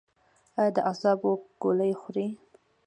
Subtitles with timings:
[0.59, 1.31] ایا د اعصابو
[1.61, 2.27] ګولۍ خورئ؟